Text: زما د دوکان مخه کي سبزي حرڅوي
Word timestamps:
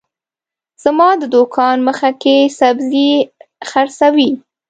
زما 0.83 1.09
د 1.21 1.23
دوکان 1.33 1.77
مخه 1.87 2.09
کي 2.21 2.37
سبزي 2.59 3.09
حرڅوي 3.69 4.31